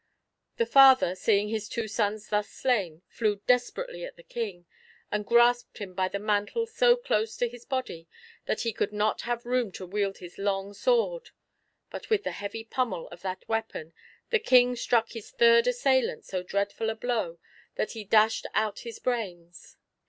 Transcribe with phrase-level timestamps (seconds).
[0.57, 4.65] The father, seeing his two sons thus slain, flew desperately at the King,
[5.11, 8.07] and grasped him by the mantle so close to his body,
[8.47, 11.29] that he could not have room to wield his long sword.
[11.91, 13.93] But with the heavy pummel of that weapon
[14.31, 17.37] the King struck this third assailant so dreadful a blow,
[17.75, 19.77] that he dashed out his brains.